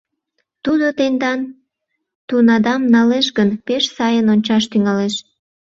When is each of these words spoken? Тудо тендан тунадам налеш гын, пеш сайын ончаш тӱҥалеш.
Тудо 0.63 0.85
тендан 0.97 1.39
тунадам 2.27 2.81
налеш 2.93 3.27
гын, 3.37 3.49
пеш 3.65 3.83
сайын 3.97 4.25
ончаш 4.33 4.63
тӱҥалеш. 4.71 5.15